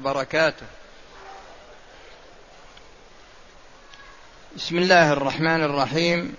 بركاته 0.00 0.66
بسم 4.56 4.78
الله 4.78 5.12
الرحمن 5.12 5.62
الرحيم. 5.62 6.36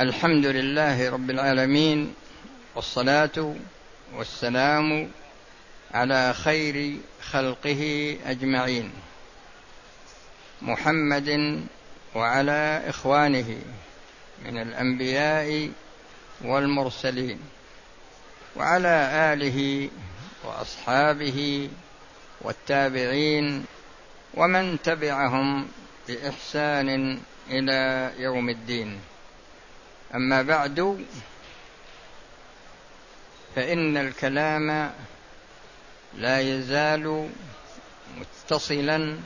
الحمد 0.00 0.46
لله 0.46 1.10
رب 1.10 1.30
العالمين 1.30 2.14
والصلاة 2.74 3.54
والسلام 4.16 5.10
على 5.94 6.34
خير 6.34 6.96
خلقه 7.30 8.16
أجمعين. 8.26 8.92
محمد 10.62 11.60
وعلى 12.14 12.82
إخوانه 12.88 13.58
من 14.44 14.58
الأنبياء 14.58 15.70
والمرسلين 16.44 17.40
وعلى 18.56 19.10
آله 19.32 19.88
وأصحابه 20.44 21.68
والتابعين 22.40 23.64
ومن 24.34 24.82
تبعهم 24.82 25.68
بإحسان 26.08 27.20
إلى 27.50 28.12
يوم 28.18 28.48
الدين. 28.48 29.00
أما 30.14 30.42
بعد 30.42 31.04
فإن 33.56 33.96
الكلام 33.96 34.92
لا 36.14 36.40
يزال 36.40 37.30
متصلا 38.16 39.16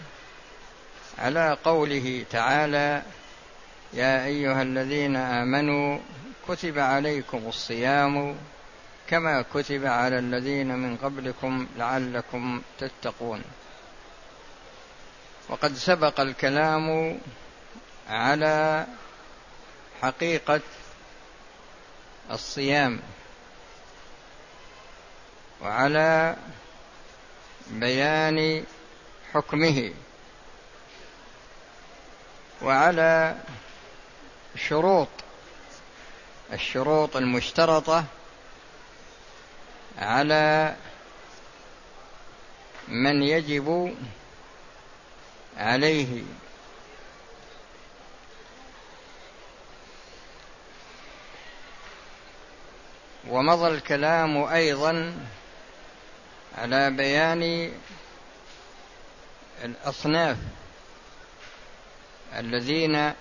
على 1.19 1.57
قوله 1.65 2.25
تعالى 2.31 3.03
يا 3.93 4.25
أيها 4.25 4.63
الذين 4.63 5.17
آمنوا 5.17 5.99
كتب 6.49 6.79
عليكم 6.79 7.43
الصيام 7.49 8.37
كما 9.09 9.45
كتب 9.55 9.87
على 9.87 10.19
الذين 10.19 10.79
من 10.79 10.97
قبلكم 10.97 11.67
لعلكم 11.77 12.63
تتقون. 12.79 13.43
وقد 15.49 15.75
سبق 15.75 16.21
الكلام 16.21 17.19
على 18.09 18.87
حقيقة 20.03 20.61
الصيام 22.31 23.01
وعلى 25.63 26.37
بيان 27.71 28.65
حكمه 29.35 29.93
وعلى 32.63 33.37
شروط 34.57 35.09
الشروط 36.53 37.17
المشترطة 37.17 38.05
على 39.99 40.77
من 42.89 43.23
يجب 43.23 43.97
عليه. 45.57 46.23
ومضى 53.29 53.69
الكلام 53.69 54.37
أيضا 54.37 55.15
على 56.59 56.91
بيان 56.91 57.73
الأصناف 59.65 60.37
الذين 62.37 63.13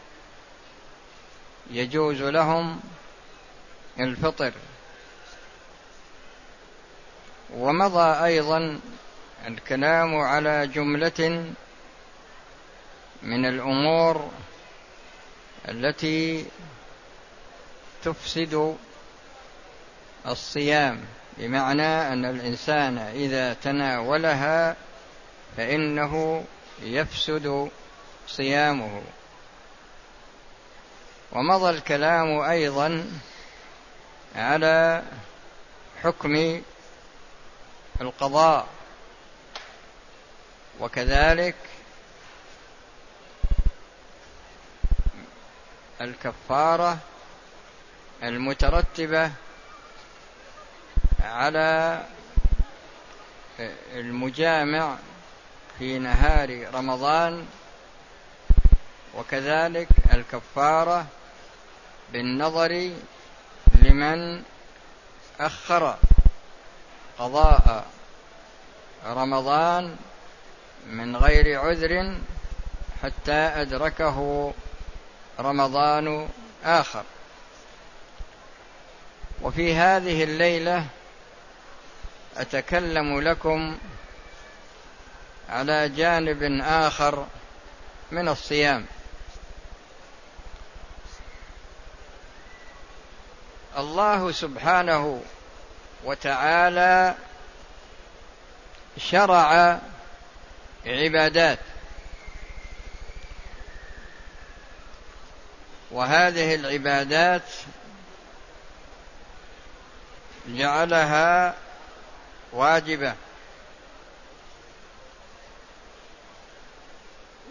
يجوز 1.72 2.22
لهم 2.22 2.80
الفطر. 4.00 4.54
ومضى 7.56 8.26
أيضا 8.26 8.80
الكلام 9.48 10.16
على 10.16 10.68
جملة 10.68 11.46
من 13.24 13.46
الأمور 13.46 14.32
التي 15.70 16.46
تفسد 18.04 18.78
الصيام 20.28 21.04
بمعنى 21.38 22.14
أن 22.14 22.26
الإنسان 22.26 22.98
إذا 22.98 23.54
تناولها 23.54 24.76
فإنه 25.58 26.44
يفسد 26.82 27.70
صيامه. 28.28 29.02
ومضى 31.32 31.70
الكلام 31.70 32.40
أيضا 32.40 33.06
على 34.36 35.04
حكم 36.04 36.62
القضاء. 38.02 38.68
وكذلك 40.80 41.56
الكفارة 46.02 46.98
المترتبة 48.24 49.32
على 51.24 52.04
المجامع 53.94 54.96
في 55.80 56.00
نهار 56.00 56.74
رمضان 56.74 57.46
وكذلك 59.18 59.88
الكفارة 60.14 61.06
بالنظر 62.14 62.92
لمن 63.82 64.44
أخر. 65.40 65.98
قضاء 67.22 67.86
رمضان 69.06 69.96
من 70.88 71.16
غير 71.16 71.60
عذر 71.60 72.18
حتى 73.04 73.32
أدركه 73.32 74.52
رمضان 75.40 76.30
آخر. 76.64 77.04
وفي 79.42 79.76
هذه 79.76 80.24
الليلة 80.24 80.86
أتكلم 82.38 83.22
لكم 83.22 83.78
على 85.50 85.90
جانب 85.90 86.62
آخر 86.64 87.26
من 88.12 88.30
الصيام. 88.30 88.86
الله 93.78 94.32
سبحانه 94.32 95.22
وتعالى 96.04 97.16
شرع 98.98 99.80
عبادات. 100.86 101.60
وهذه 105.92 106.56
العبادات 106.56 107.42
جعلها 110.48 111.56
واجبة. 112.52 113.16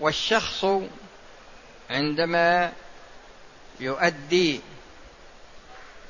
والشخص 0.00 0.66
عندما 1.90 2.72
يؤدي 3.80 4.60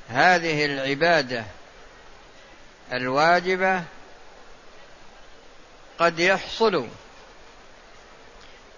هذه 0.08 0.64
العبادة 0.64 1.44
الواجبة 2.92 3.84
قد 5.98 6.18
يحصل 6.18 6.88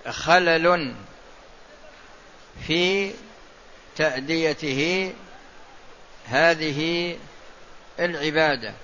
خلل 0.08 0.94
في 2.66 3.14
تأديته 3.96 5.12
هذه 6.26 7.18
العبادة. 7.98 8.74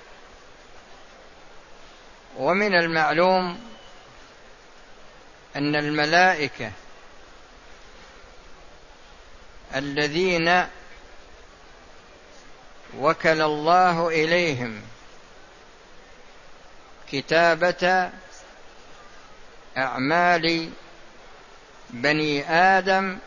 ومن 2.37 2.75
المعلوم 2.75 3.61
أن 5.57 5.77
الملائكة 5.77 6.73
الذين 9.75 10.67
وكل 12.99 13.43
الله 13.43 14.09
إليهم 14.09 14.83
كتابة 17.13 18.11
أعمال 19.77 20.71
بني 21.91 22.51
آدم 22.51 23.19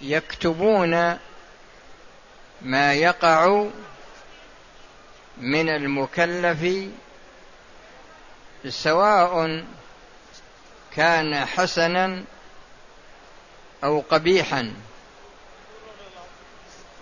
يكتبون 0.00 1.18
ما 2.62 2.94
يقع 2.94 3.66
من 5.38 5.68
المكلف 5.68 6.88
سواء 8.68 9.64
كان 10.96 11.44
حسنا 11.46 12.24
أو 13.84 14.00
قبيحا. 14.00 14.87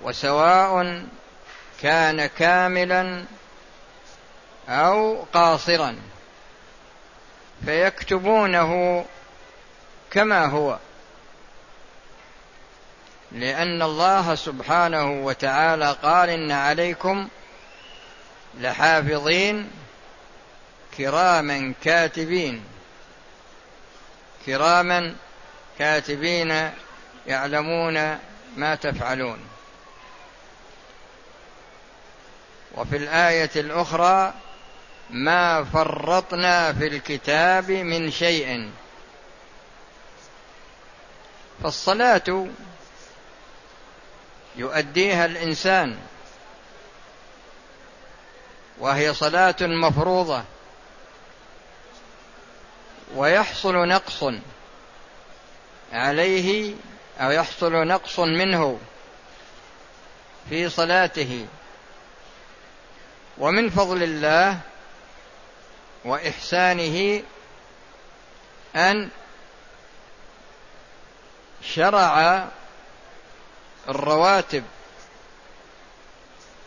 وسواء 0.03 1.03
كان 1.83 2.27
كاملا 2.27 3.25
أو 4.69 5.23
قاصرا 5.33 5.97
فيكتبونه 7.65 9.05
كما 10.11 10.47
هو. 10.47 10.79
لأن 13.33 13.83
الله 13.83 14.35
سبحانه 14.35 15.11
وتعالى 15.11 15.97
قال 16.03 16.31
إن 16.31 16.53
عليكم 16.53 17.29
لحافظين 18.61 19.71
كراما 20.99 21.75
كاتبين. 21.85 22.65
كراما 24.47 25.15
كاتبين 25.79 26.71
يعلمون 27.27 28.19
ما 28.57 28.75
تفعلون. 28.75 29.56
وفي 32.77 32.97
الآية 32.97 33.51
الأخرى 33.57 34.35
ما 35.11 35.65
فرطنا 35.65 36.73
في 36.73 36.87
الكتاب 36.87 37.71
من 37.71 38.11
شيء. 38.11 38.71
فالصلاة 41.63 42.47
يؤديها 44.57 45.25
الإنسان 45.25 45.99
وهي 48.79 49.15
صلاة 49.15 49.57
مفروضة 49.61 50.45
ويحصل 53.15 53.75
نقص 53.89 54.25
عليه 55.93 56.75
أو 57.21 57.31
يحصل 57.31 57.73
نقص 57.73 58.19
منه 58.19 58.79
في 60.49 60.69
صلاته. 60.69 61.47
ومن 63.39 63.71
فضل 63.71 64.03
الله 64.03 64.61
وإحسانه 66.05 67.23
أن 68.77 69.09
شرع 71.63 72.45
الرواتب 73.89 74.65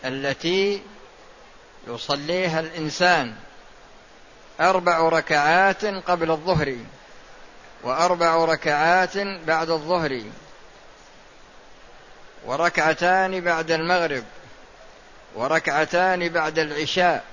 التي 0.05 0.81
يصليها 1.87 2.59
الإنسان 2.59 3.35
أربع 4.61 4.99
ركعات 4.99 5.85
قبل 5.85 6.31
الظهر 6.31 6.77
وأربع 7.83 8.45
ركعات 8.45 9.17
بعد 9.47 9.69
الظهر 9.69 10.23
وركعتان 12.45 13.41
بعد 13.41 13.71
المغرب 13.71 14.23
وركعتان 15.35 16.29
بعد 16.29 16.59
العشاء 16.59 17.23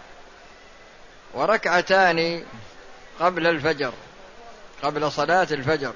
وركعتان 1.34 2.44
قبل 3.20 3.46
الفجر 3.46 3.92
قبل 4.82 5.12
صلاة 5.12 5.48
الفجر. 5.50 5.92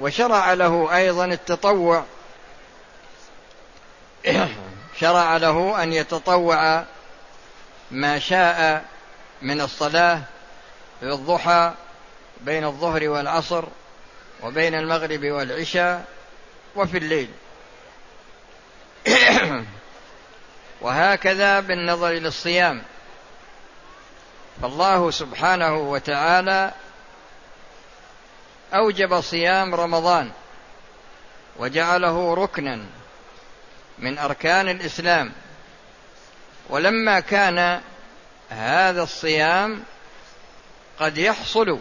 وشرع 0.00 0.52
له 0.52 0.96
أيضا 0.96 1.24
التطوع 1.24 2.04
شرع 5.00 5.36
له 5.36 5.82
أن 5.82 5.92
يتطوع 5.92 6.84
ما 7.90 8.18
شاء 8.18 8.84
من 9.42 9.60
الصلاة 9.60 10.22
في 11.00 11.06
الضحى 11.06 11.74
بين 12.40 12.64
الظهر 12.64 13.08
والعصر 13.08 13.64
وبين 14.42 14.74
المغرب 14.74 15.24
والعشاء 15.24 16.04
وفي 16.76 16.98
الليل. 16.98 17.30
وهكذا 20.80 21.60
بالنظر 21.60 22.10
للصيام 22.10 22.82
فالله 24.62 25.10
سبحانه 25.10 25.76
وتعالى 25.76 26.72
أوجب 28.74 29.20
صيام 29.20 29.74
رمضان 29.74 30.30
وجعله 31.56 32.34
ركنا 32.34 32.86
من 33.98 34.18
أركان 34.18 34.68
الإسلام. 34.68 35.32
ولما 36.68 37.20
كان 37.20 37.80
هذا 38.50 39.02
الصيام 39.02 39.84
قد 40.98 41.18
يحصل 41.18 41.78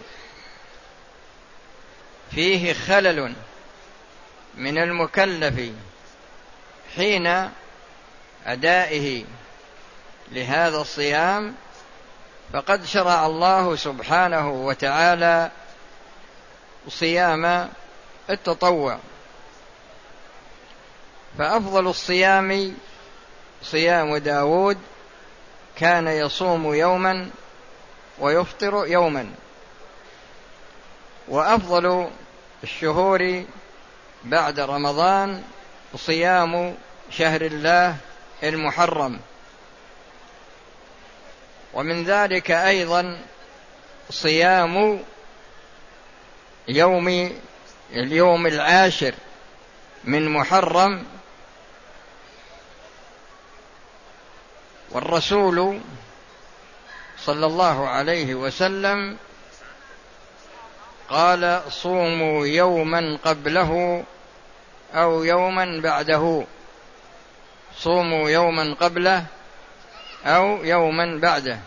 فيه 2.31 2.73
خلل 2.73 3.35
من 4.55 4.77
المكلف 4.77 5.71
حين 6.97 7.49
أدائه 8.45 9.25
لهذا 10.31 10.77
الصيام 10.77 11.55
فقد 12.53 12.85
شرع 12.85 13.25
الله 13.25 13.75
سبحانه 13.75 14.49
وتعالى 14.51 15.51
صيام 16.89 17.69
التطوع. 18.29 18.97
فأفضل 21.38 21.88
الصيام 21.88 22.75
صيام 23.63 24.17
داود 24.17 24.77
كان 25.75 26.07
يصوم 26.07 26.73
يوما 26.73 27.29
ويفطر 28.19 28.88
يوما. 28.88 29.29
وأفضل 31.27 32.09
الشهور 32.63 33.43
بعد 34.23 34.59
رمضان 34.59 35.43
صيام 35.95 36.75
شهر 37.12 37.42
الله 37.42 37.95
المحرم. 38.44 39.19
ومن 41.74 42.04
ذلك 42.04 42.51
أيضا 42.51 43.19
صيام 44.09 45.04
يوم 46.68 47.31
اليوم 47.94 48.48
العاشر 48.48 49.13
من 50.04 50.30
محرم. 50.30 51.06
والرسول 54.92 55.80
صلى 57.19 57.45
الله 57.45 57.88
عليه 57.89 58.36
وسلم 58.36 59.18
قال 61.10 61.62
صوموا 61.69 62.48
يوما 62.48 63.18
قبله 63.25 64.03
أو 64.94 65.24
يوما 65.24 65.81
بعده. 65.83 66.45
صوموا 67.79 68.29
يوما 68.29 68.74
قبله 68.74 69.25
أو 70.25 70.63
يوما 70.63 71.19
بعده. 71.19 71.60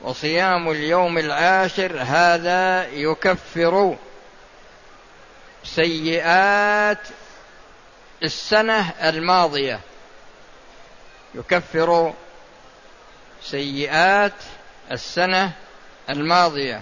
وصيام 0.00 0.70
اليوم 0.70 1.18
العاشر 1.18 1.98
هذا 2.00 2.88
يكفر 2.88 3.96
سيئات 5.64 6.98
السنة 8.22 8.90
الماضية. 9.02 9.80
يكفر 11.34 12.14
سيئات 13.42 14.32
السنة 14.92 15.52
الماضية. 16.10 16.80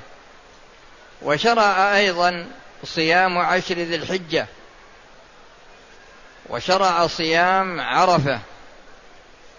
وشرع 1.22 1.96
أيضا 1.96 2.46
صيام 2.84 3.38
عشر 3.38 3.74
ذي 3.74 3.94
الحجة. 3.94 4.46
وشرع 6.48 7.06
صيام 7.06 7.80
عرفة. 7.80 8.40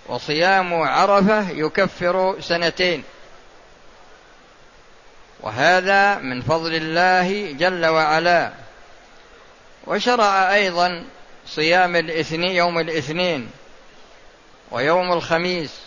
وصيام 0.07 0.73
عرفة 0.73 1.49
يكفر 1.49 2.35
سنتين. 2.39 3.03
وهذا 5.39 6.15
من 6.15 6.41
فضل 6.41 6.75
الله 6.75 7.51
جل 7.51 7.85
وعلا. 7.85 8.51
وشرع 9.87 10.53
أيضا 10.53 11.05
صيام 11.47 11.95
الاثنين 11.95 12.51
يوم 12.55 12.79
الاثنين 12.79 13.49
ويوم 14.71 15.13
الخميس. 15.13 15.85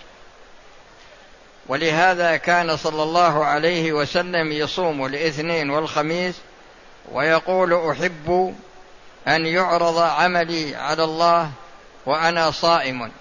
ولهذا 1.68 2.36
كان 2.36 2.76
صلى 2.76 3.02
الله 3.02 3.44
عليه 3.44 3.92
وسلم 3.92 4.52
يصوم 4.52 5.06
الاثنين 5.06 5.70
والخميس 5.70 6.34
ويقول 7.12 7.90
أحب 7.90 8.54
أن 9.28 9.46
يعرض 9.46 9.98
عملي 9.98 10.76
على 10.76 11.04
الله 11.04 11.50
وأنا 12.06 12.50
صائم. 12.50 13.12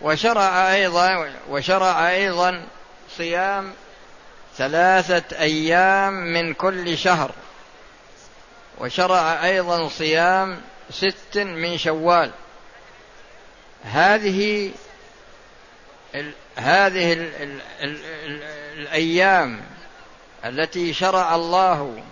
وشرع 0.00 0.72
أيضا 0.72 1.32
وشرع 1.48 2.10
أيضا 2.10 2.66
صيام 3.16 3.72
ثلاثة 4.56 5.38
أيام 5.38 6.12
من 6.12 6.54
كل 6.54 6.98
شهر. 6.98 7.30
وشرع 8.78 9.44
أيضا 9.44 9.88
صيام 9.88 10.60
ست 10.90 11.38
من 11.38 11.78
شوال. 11.78 12.30
هذه 13.84 14.72
ال 16.14 16.32
هذه 16.56 17.12
ال 17.12 17.20
ال 17.42 17.60
ال 17.80 18.00
ال 18.24 18.42
الأيام 18.78 19.60
التي 20.44 20.92
شرع 20.92 21.34
الله 21.34 22.02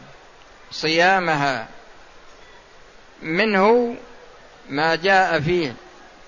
صيامها 0.70 1.68
منه 3.22 3.96
ما 4.68 4.94
جاء 4.94 5.40
فيه 5.40 5.74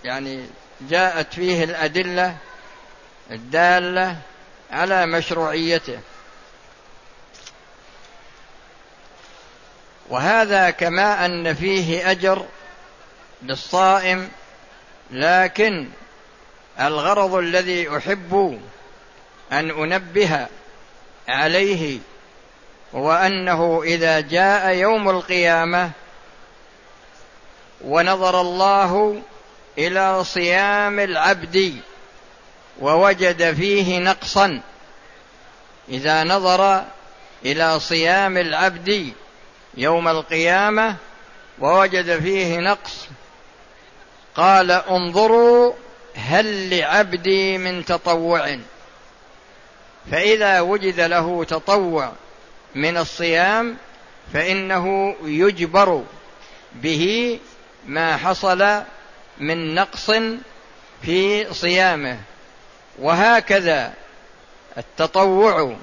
يعني 0.04 0.46
جاءت 0.80 1.34
فيه 1.34 1.64
الأدلة 1.64 2.36
الدالة 3.30 4.16
على 4.70 5.06
مشروعيته. 5.06 6.00
وهذا 10.08 10.70
كما 10.70 11.24
أن 11.24 11.54
فيه 11.54 12.10
أجر 12.10 12.46
للصائم 13.42 14.30
لكن 15.10 15.88
الغرض 16.80 17.34
الذي 17.34 17.96
أحب 17.96 18.60
أن 19.52 19.70
أنبه 19.70 20.46
عليه 21.28 21.98
هو 22.94 23.12
أنه 23.12 23.82
إذا 23.84 24.20
جاء 24.20 24.74
يوم 24.74 25.10
القيامة 25.10 25.90
ونظر 27.84 28.40
الله 28.40 29.22
إلى 29.78 30.24
صيام 30.24 31.00
العبد 31.00 31.80
ووجد 32.80 33.54
فيه 33.54 33.98
نقصا 33.98 34.60
إذا 35.88 36.24
نظر 36.24 36.84
إلى 37.44 37.80
صيام 37.80 38.36
العبد 38.36 39.12
يوم 39.76 40.08
القيامة 40.08 40.96
ووجد 41.58 42.20
فيه 42.20 42.58
نقص 42.58 43.08
قال 44.34 44.70
انظروا 44.70 45.72
هل 46.14 46.78
لعبدي 46.78 47.58
من 47.58 47.84
تطوع. 47.84 48.58
فإذا 50.10 50.60
وجد 50.60 51.00
له 51.00 51.44
تطوع 51.44 52.12
من 52.74 52.96
الصيام 52.96 53.76
فإنه 54.32 55.16
يجبر 55.24 56.04
به 56.74 57.38
ما 57.86 58.16
حصل 58.16 58.82
من 59.38 59.74
نقص 59.74 60.10
في 61.02 61.46
صيامه. 61.54 62.18
وهكذا 62.98 63.92
التطوع 64.78 65.76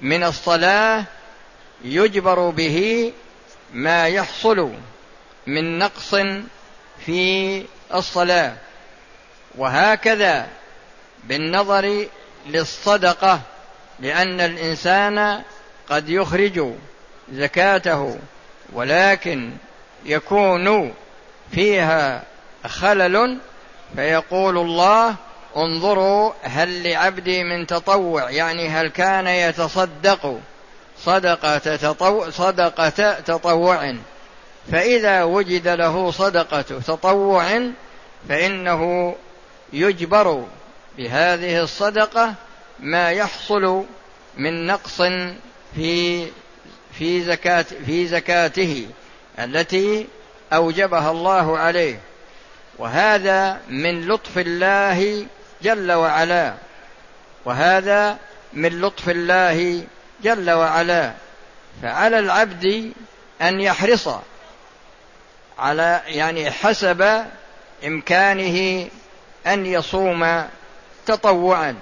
من 0.00 0.24
الصلاة 0.24 1.04
يجبر 1.84 2.50
به 2.50 3.12
ما 3.72 4.08
يحصل 4.08 4.72
من 5.46 5.78
نقص 5.78 6.14
في 7.06 7.64
الصلاة. 7.94 8.52
وهكذا 9.54 10.48
بالنظر 11.24 12.06
للصدقة 12.46 13.40
لأن 14.00 14.40
الإنسان 14.40 15.42
قد 15.90 16.08
يخرج 16.08 16.72
زكاته 17.32 18.18
ولكن 18.72 19.50
يكون 20.04 20.94
فيها 21.50 22.22
خلل 22.66 23.38
فيقول 23.96 24.58
الله 24.58 25.14
انظروا 25.56 26.32
هل 26.42 26.82
لعبدي 26.82 27.44
من 27.44 27.66
تطوع؟ 27.66 28.30
يعني 28.30 28.68
هل 28.68 28.88
كان 28.88 29.26
يتصدق 29.26 30.40
صدقة 30.98 31.58
تطوع, 31.58 32.30
صدقة 32.30 33.20
تطوع؟ 33.20 33.94
فإذا 34.72 35.22
وجد 35.22 35.68
له 35.68 36.10
صدقة 36.10 36.62
تطوع 36.62 37.60
فإنه 38.28 39.14
يجبر 39.72 40.44
بهذه 40.96 41.62
الصدقة 41.62 42.34
ما 42.80 43.10
يحصل 43.10 43.84
من 44.36 44.66
نقص 44.66 45.02
في 45.74 46.26
في 46.98 47.22
زكاة 47.22 47.64
في 47.86 48.06
زكاته 48.06 48.88
التي 49.38 50.06
أوجبها 50.52 51.10
الله 51.10 51.58
عليه. 51.58 52.00
وهذا 52.78 53.60
من 53.68 54.08
لطف 54.08 54.38
الله 54.38 55.26
جل 55.62 55.92
وعلا. 55.92 56.54
وهذا 57.44 58.18
من 58.52 58.80
لطف 58.80 59.08
الله 59.08 59.84
جل 60.22 60.50
وعلا. 60.50 61.12
فعلى 61.82 62.18
العبد 62.18 62.92
أن 63.42 63.60
يحرص 63.60 64.08
على 65.58 66.02
يعني 66.06 66.50
حسب 66.50 67.24
إمكانه 67.86 68.88
أن 69.46 69.66
يصوم 69.66 70.44
تطوعا. 71.06 71.76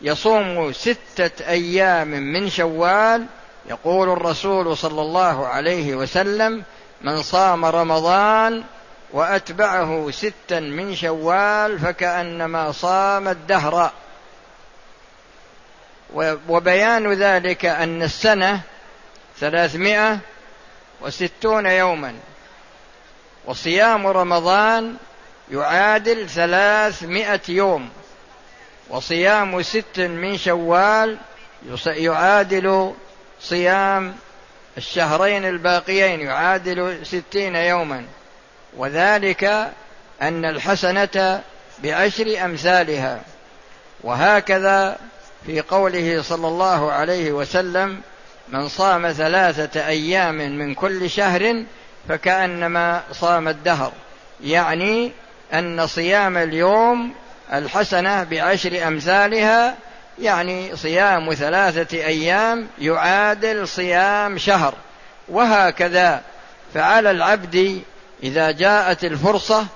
يصوم 0.00 0.72
ستة 0.72 1.48
أيام 1.48 2.08
من 2.08 2.50
شوال 2.50 3.26
يقول 3.66 4.08
الرسول 4.08 4.76
صلى 4.76 5.00
الله 5.00 5.46
عليه 5.46 5.94
وسلم 5.94 6.62
من 7.00 7.22
صام 7.22 7.64
رمضان 7.64 8.64
وأتبعه 9.12 10.10
ستا 10.10 10.60
من 10.60 10.96
شوال 10.96 11.78
فكأنما 11.78 12.72
صام 12.72 13.28
الدهر. 13.28 13.92
وبيان 16.48 17.12
ذلك 17.12 17.64
أن 17.64 18.02
السنة 18.02 18.60
ثلاثمائة 19.38 20.18
وستون 21.00 21.66
يوما 21.66 22.14
وصيام 23.44 24.06
رمضان 24.06 24.96
يعادل 25.50 26.28
ثلاثمائة 26.28 27.40
يوم. 27.48 27.90
وصيام 28.90 29.62
ست 29.62 30.00
من 30.00 30.38
شوال 30.38 31.18
يعادل 31.86 32.92
صيام 33.40 34.14
الشهرين 34.76 35.44
الباقيين 35.44 36.20
يعادل 36.20 37.06
ستين 37.06 37.56
يوما. 37.56 38.04
وذلك 38.76 39.44
أن 40.22 40.44
الحسنة 40.44 41.42
بعشر 41.82 42.44
أمثالها. 42.44 43.20
وهكذا 44.04 44.98
في 45.46 45.60
قوله 45.60 46.22
صلى 46.22 46.48
الله 46.48 46.92
عليه 46.92 47.32
وسلم 47.32 48.00
من 48.48 48.68
صام 48.68 49.12
ثلاثة 49.12 49.86
أيام 49.86 50.34
من 50.34 50.74
كل 50.74 51.10
شهر 51.10 51.64
فكأنما 52.08 53.02
صام 53.12 53.48
الدهر 53.48 53.92
يعني 54.44 55.12
أن 55.52 55.86
صيام 55.86 56.36
اليوم 56.36 57.14
الحسنة 57.52 58.24
بعشر 58.24 58.88
أمثالها 58.88 59.74
يعني 60.18 60.76
صيام 60.76 61.34
ثلاثة 61.34 61.96
أيام 61.96 62.68
يعادل 62.78 63.68
صيام 63.68 64.38
شهر. 64.38 64.74
وهكذا 65.28 66.22
فعلى 66.74 67.10
العبد 67.10 67.82
إذا 68.22 68.50
جاءت 68.50 69.04
الفرصة 69.04 69.66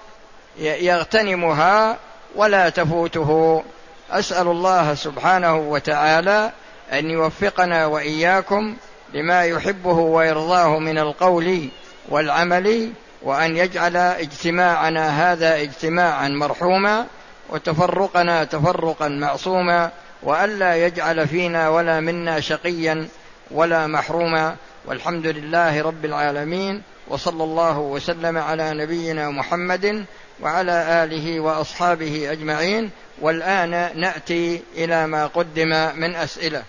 يغتنمها 0.61 1.97
ولا 2.37 2.69
تفوته. 2.69 3.63
أسأل 4.11 4.47
الله 4.47 4.95
سبحانه 4.95 5.57
وتعالى 5.57 6.53
أن 6.93 7.11
يوفقنا 7.11 7.87
وإياكم 7.87 8.77
لما 9.15 9.45
يحبه 9.45 9.93
ويرضاه 9.93 10.79
من 10.79 10.99
القول 10.99 11.69
والعمل 12.09 12.93
وأن 13.23 13.57
يجعل 13.57 13.97
اجتماعنا 13.97 15.33
هذا 15.33 15.57
اجتماعا 15.57 16.29
مرحوما 16.29 17.07
وتفرقنا 17.49 18.45
تفرقا 18.45 19.09
معصوما 19.09 19.91
وألا 20.23 20.87
يجعل 20.87 21.29
فينا 21.29 21.69
ولا 21.69 22.01
منا 22.01 22.41
شقيا 22.41 23.09
ولا 23.51 23.87
محروما 23.87 24.57
والحمد 24.87 25.27
لله 25.27 25.83
رب 25.83 26.05
العالمين 26.05 26.83
وصلى 27.09 27.45
الله 27.45 27.79
وسلم 27.79 28.39
على 28.39 28.71
نبينا 28.75 29.31
محمد 29.31 30.05
وعلى 30.41 31.05
آله 31.05 31.41
وأصحابه 31.41 32.33
أجمعين 32.33 32.91
والآن 33.21 33.71
نأتي 34.01 34.63
إلى 34.75 35.07
ما 35.07 35.27
قدم 35.27 35.93
من 35.97 36.15
أسئلة. 36.17 36.63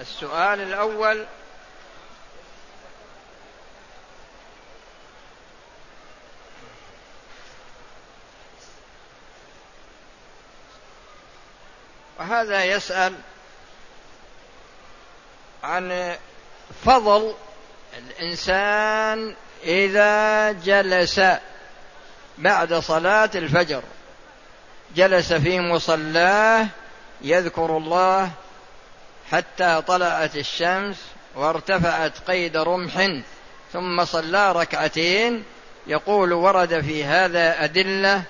السؤال 0.00 0.60
الأول 0.60 1.24
وهذا 12.24 12.64
يسأل 12.64 13.14
عن 15.62 16.16
فضل 16.84 17.34
الإنسان 17.98 19.34
إذا 19.64 20.52
جلس 20.52 21.20
بعد 22.38 22.74
صلاة 22.74 23.30
الفجر. 23.34 23.82
جلس 24.96 25.32
في 25.32 25.60
مصلاه 25.60 26.66
يذكر 27.22 27.76
الله 27.76 28.30
حتى 29.30 29.82
طلعت 29.86 30.36
الشمس 30.36 30.96
وارتفعت 31.34 32.12
قيد 32.26 32.56
رمح 32.56 33.22
ثم 33.72 34.04
صلى 34.04 34.52
ركعتين. 34.52 35.44
يقول 35.86 36.32
ورد 36.32 36.80
في 36.80 37.04
هذا 37.04 37.64
أدلة 37.64 38.22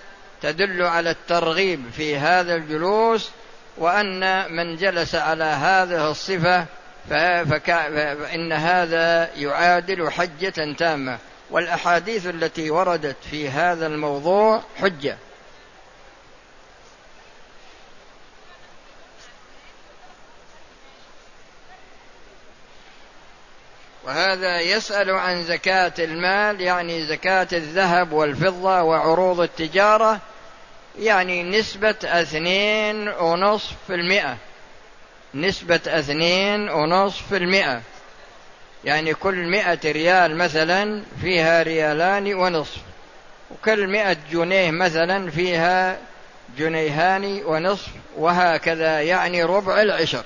تدل 0.43 0.83
على 0.83 1.11
الترغيب 1.11 1.85
في 1.97 2.17
هذا 2.17 2.55
الجلوس 2.55 3.31
وأن 3.79 4.53
من 4.53 4.77
جلس 4.77 5.15
على 5.15 5.45
هذه 5.45 6.11
الصفة 6.11 6.67
فإن 7.11 8.53
هذا 8.53 9.31
يعادل 9.37 10.11
حجة 10.11 10.75
تامة. 10.79 11.19
والأحاديث 11.51 12.27
التي 12.27 12.71
وردت 12.71 13.17
في 13.31 13.49
هذا 13.49 13.87
الموضوع 13.87 14.63
حجة. 14.81 15.17
وهذا 24.05 24.61
يسأل 24.61 25.11
عن 25.11 25.45
زكاة 25.45 25.93
المال 25.99 26.61
يعني 26.61 27.07
زكاة 27.07 27.49
الذهب 27.53 28.13
والفضة 28.13 28.83
وعروض 28.83 29.41
التجارة. 29.41 30.21
يعني 30.99 31.43
نسبة 31.43 31.95
اثنين 32.05 33.09
ونصف 33.09 33.75
في 33.87 33.95
المئة. 33.95 34.37
نسبة 35.35 35.81
اثنين 35.87 36.71
ونصف 36.71 37.29
في 37.29 37.37
المئة. 37.37 37.83
يعني 38.85 39.15
كل 39.15 39.35
مئة 39.35 39.93
ريال 39.93 40.37
مثلا 40.37 41.03
فيها 41.21 41.63
ريالان 41.63 42.35
ونصف. 42.35 42.79
وكل 43.51 43.87
مئة 43.87 44.17
جنيه 44.33 44.71
مثلا 44.71 45.31
فيها 45.31 45.99
جنيهان 46.59 47.43
ونصف. 47.45 47.89
وهكذا 48.17 49.01
يعني 49.01 49.45
ربع 49.45 49.83
العشر. 49.83 50.25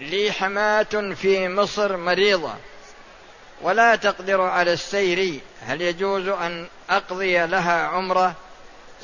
لي 0.00 0.32
حماة 0.32 1.14
في 1.14 1.48
مصر 1.48 1.96
مريضة. 1.96 2.54
ولا 3.62 3.96
تقدر 3.96 4.40
على 4.40 4.72
السير. 4.72 5.40
هل 5.66 5.82
يجوز 5.82 6.28
أن 6.28 6.66
أقضي 6.90 7.46
لها 7.46 7.86
عمرة؟ 7.86 8.34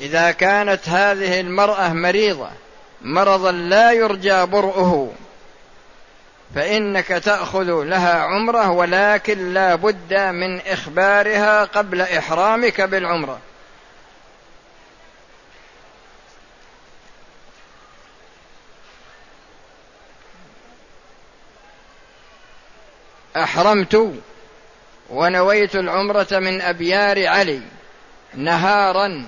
إذا 0.01 0.31
كانت 0.31 0.89
هذه 0.89 1.39
المرأة 1.39 1.93
مريضة 1.93 2.49
مرضا 3.01 3.51
لا 3.51 3.91
يرجى 3.91 4.45
برؤه. 4.45 5.13
فإنك 6.55 7.07
تأخذ 7.07 7.83
لها 7.83 8.13
عمرة 8.13 8.71
ولكن 8.71 9.53
لا 9.53 9.75
بد 9.75 10.13
من 10.13 10.61
إخبارها 10.61 11.63
قبل 11.63 12.01
إحرامك 12.01 12.81
بالعمرة. 12.81 13.39
أحرمت 23.35 24.13
ونويت 25.09 25.75
العمرة 25.75 26.27
من 26.31 26.61
أبيار 26.61 27.27
علي 27.27 27.61
نهارا 28.33 29.25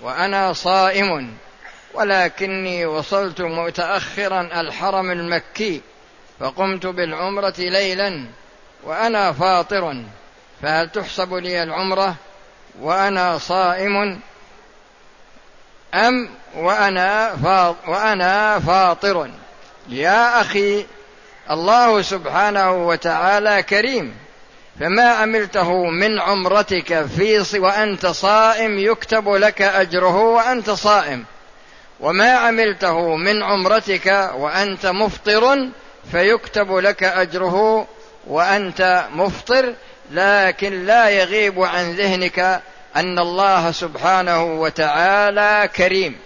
وأنا 0.00 0.52
صائم 0.52 1.36
ولكني 1.94 2.86
وصلت 2.86 3.40
متأخرا 3.40 4.60
الحرم 4.60 5.10
المكي 5.10 5.82
فقمت 6.40 6.86
بالعمرة 6.86 7.54
ليلا 7.58 8.26
وأنا 8.84 9.32
فاطر 9.32 10.02
فهل 10.62 10.88
تحسب 10.90 11.34
لي 11.34 11.62
العمرة 11.62 12.14
وأنا 12.80 13.38
صائم؟ 13.38 14.20
أم 15.94 16.28
وأنا 16.54 17.36
وأنا 17.86 18.58
فاطر؟ 18.58 19.30
يا 19.88 20.40
أخي 20.40 20.86
الله 21.50 22.02
سبحانه 22.02 22.86
وتعالى 22.86 23.62
كريم. 23.62 24.14
فما 24.80 25.02
عملته 25.02 25.84
من 25.84 26.20
عمرتك 26.20 27.06
في 27.06 27.58
وأنت 27.58 28.06
صائم 28.06 28.78
يكتب 28.78 29.28
لك 29.28 29.62
أجره 29.62 30.16
وأنت 30.16 30.70
صائم. 30.70 31.24
وما 32.00 32.30
عملته 32.32 33.16
من 33.16 33.42
عمرتك 33.42 34.30
وأنت 34.34 34.86
مفطر 34.86 35.68
فيكتب 36.12 36.76
لك 36.76 37.02
أجره 37.02 37.86
وأنت 38.26 39.04
مفطر. 39.14 39.74
لكن 40.10 40.86
لا 40.86 41.08
يغيب 41.08 41.62
عن 41.62 41.92
ذهنك 41.92 42.60
أن 42.96 43.18
الله 43.18 43.70
سبحانه 43.70 44.44
وتعالى 44.44 45.68
كريم. 45.76 46.18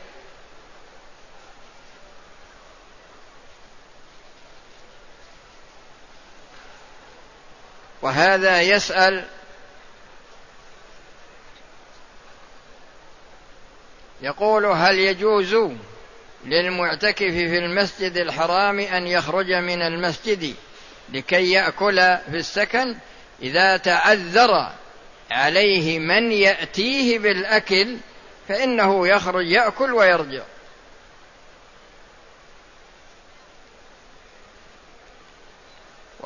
وهذا 8.03 8.63
يسأل 8.63 9.25
يقول 14.23 14.67
هل 14.67 14.99
يجوز 14.99 15.57
للمعتكف 16.45 17.33
في 17.33 17.59
المسجد 17.59 18.17
الحرام 18.17 18.81
أن 18.81 19.07
يخرج 19.07 19.53
من 19.53 19.83
المسجد 19.83 20.55
لكي 21.13 21.53
يأكل 21.53 21.97
في 22.31 22.37
السكن 22.37 22.97
إذا 23.43 23.77
تعذر 23.77 24.73
عليه 25.31 25.99
من 25.99 26.33
يأتيه 26.33 27.19
بالأكل 27.19 27.97
فإنه 28.49 29.09
يخرج 29.09 29.47
يأكل 29.51 29.93
ويرجع؟ 29.93 30.43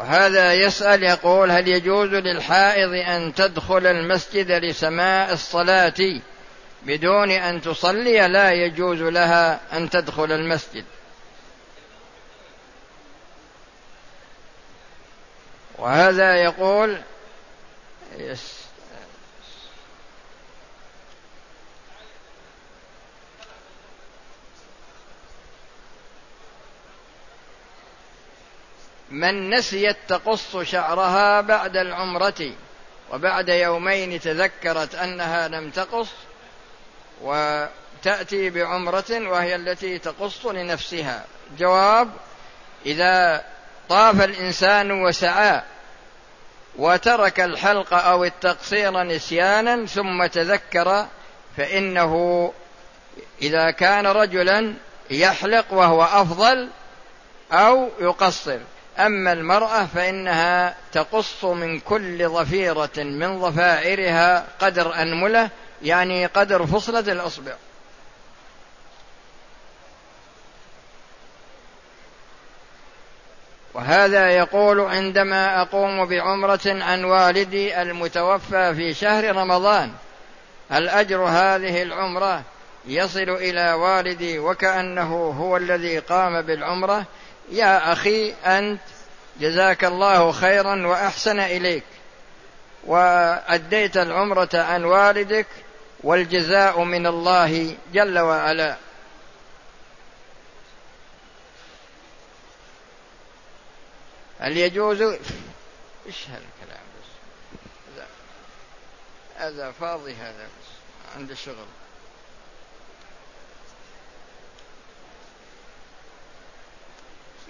وهذا 0.04 0.54
يسأل 0.54 1.02
يقول 1.02 1.50
هل 1.50 1.68
يجوز 1.68 2.08
للحائض 2.08 2.92
أن 2.94 3.34
تدخل 3.34 3.86
المسجد 3.86 4.50
لسماع 4.50 5.32
الصلاة 5.32 6.20
بدون 6.82 7.30
أن 7.30 7.60
تصلي؟ 7.60 8.28
لا 8.28 8.50
يجوز 8.52 9.02
لها 9.02 9.60
أن 9.72 9.90
تدخل 9.90 10.32
المسجد. 10.32 10.84
وهذا 15.78 16.34
يقول 16.34 16.98
من 29.14 29.50
نسيت 29.50 29.96
تقص 30.08 30.56
شعرها 30.56 31.40
بعد 31.40 31.76
العمرة 31.76 32.50
وبعد 33.12 33.48
يومين 33.48 34.20
تذكرت 34.20 34.94
أنها 34.94 35.48
لم 35.48 35.70
تقص 35.70 36.08
وتأتي 37.22 38.50
بعمرة 38.50 39.04
وهي 39.10 39.56
التي 39.56 39.98
تقص 39.98 40.46
لنفسها. 40.46 41.24
جواب 41.58 42.10
إذا 42.86 43.44
طاف 43.88 44.24
الإنسان 44.24 44.90
وسعى 44.90 45.62
وترك 46.76 47.40
الحلق 47.40 47.94
أو 47.94 48.24
التقصير 48.24 49.02
نسيانا 49.02 49.86
ثم 49.86 50.26
تذكر 50.26 51.06
فإنه 51.56 52.52
إذا 53.42 53.70
كان 53.70 54.06
رجلا 54.06 54.74
يحلق 55.10 55.72
وهو 55.72 56.02
أفضل 56.02 56.68
أو 57.52 57.90
يقصر. 58.00 58.58
أما 58.98 59.32
المرأة 59.32 59.86
فإنها 59.86 60.74
تقص 60.92 61.44
من 61.44 61.80
كل 61.80 62.28
ظفيرة 62.28 62.90
من 62.96 63.40
ظفائرها 63.40 64.46
قدر 64.60 64.94
أنملة 65.02 65.50
يعني 65.82 66.26
قدر 66.26 66.66
فصلة 66.66 67.12
الأصبع. 67.12 67.52
وهذا 73.74 74.30
يقول 74.30 74.80
عندما 74.80 75.62
أقوم 75.62 76.04
بعمرة 76.04 76.60
عن 76.66 77.04
والدي 77.04 77.82
المتوفى 77.82 78.74
في 78.74 78.94
شهر 78.94 79.36
رمضان 79.36 79.92
هل 80.70 80.88
أجر 80.88 81.22
هذه 81.22 81.82
العمرة 81.82 82.42
يصل 82.86 83.20
إلى 83.30 83.72
والدي 83.72 84.38
وكأنه 84.38 85.14
هو 85.38 85.56
الذي 85.56 85.98
قام 85.98 86.42
بالعمرة 86.42 87.04
يا 87.50 87.92
أخي 87.92 88.32
أنت 88.32 88.80
جزاك 89.40 89.84
الله 89.84 90.32
خيرا 90.32 90.86
وأحسن 90.86 91.40
إليك. 91.40 91.84
وأديت 92.84 93.96
العمرة 93.96 94.48
عن 94.54 94.84
والدك 94.84 95.46
والجزاء 96.02 96.80
من 96.84 97.06
الله 97.06 97.76
جل 97.92 98.18
وعلا. 98.18 98.76
هل 104.40 104.56
يجوز؟ 104.56 105.02
إيش 105.02 106.28
هالكلام؟ 106.28 106.84
بس 107.00 108.02
هذا 109.36 109.70
فاضي 109.80 110.14
هذا 110.14 110.44
بس 110.44 110.68
عند 111.16 111.34
شغل. 111.34 111.66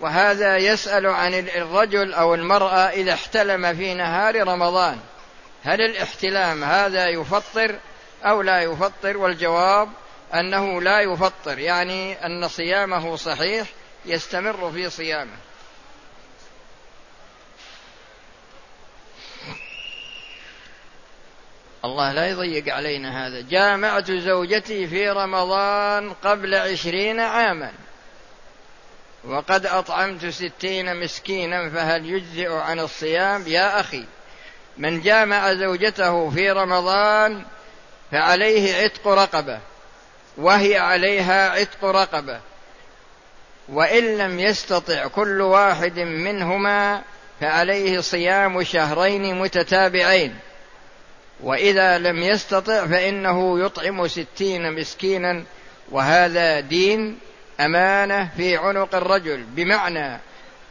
وهذا 0.01 0.57
يسأل 0.57 1.07
عن 1.07 1.35
الرجل 1.35 2.15
أو 2.15 2.35
المرأة 2.35 2.89
إذا 2.89 3.13
احتلم 3.13 3.77
في 3.77 3.95
نهار 3.95 4.49
رمضان. 4.49 4.99
هل 5.65 5.81
الاحتلام 5.81 6.65
هذا 6.65 7.09
يفطر 7.09 7.79
أو 8.25 8.43
لا 8.43 8.63
يفطر؟ 8.63 9.17
والجواب 9.17 9.89
أنه 10.35 10.81
لا 10.81 11.01
يفطر 11.01 11.59
يعني 11.59 12.27
أن 12.27 12.49
صيامه 12.49 13.17
صحيح 13.17 13.69
يستمر 14.07 14.73
في 14.73 14.91
صيامه. 14.91 15.37
الله 21.85 22.13
لا 22.13 22.29
يضيق 22.29 22.75
علينا 22.75 23.27
هذا. 23.27 23.41
جامعت 23.41 24.11
زوجتي 24.11 24.87
في 24.87 25.11
رمضان 25.11 26.13
قبل 26.13 26.55
عشرين 26.55 27.21
عاما. 27.21 27.73
وقد 29.29 29.67
أطعمت 29.67 30.27
ستين 30.27 31.01
مسكينا 31.01 31.71
فهل 31.71 32.07
يجزئ 32.07 32.53
عن 32.53 32.81
الصيام؟ 32.81 33.45
يا 33.47 33.81
أخي 33.81 34.05
من 34.79 35.01
جامع 35.01 35.55
زوجته 35.55 36.31
في 36.31 36.51
رمضان 36.51 37.43
فعليه 38.13 38.75
عتق 38.83 39.09
رقبة 39.09 39.61
وهي 40.37 40.79
عليها 40.79 41.51
عتق 41.51 41.85
رقبة 41.85 42.41
وإن 43.69 44.19
لم 44.19 44.41
يستطع 44.41 45.07
كل 45.07 45.41
واحد 45.41 45.99
منهما 45.99 47.03
فعليه 47.41 48.01
صيام 48.01 48.65
شهرين 48.65 49.41
متتابعين. 49.41 50.37
وإذا 51.41 51.99
لم 51.99 52.23
يستطع 52.23 52.87
فإنه 52.87 53.61
يطعم 53.61 54.09
ستين 54.09 54.73
مسكينا 54.73 55.45
وهذا 55.91 56.61
دين 56.61 57.19
أمانة 57.61 58.29
في 58.37 58.57
عنق 58.57 58.95
الرجل 58.95 59.43
بمعنى 59.43 60.21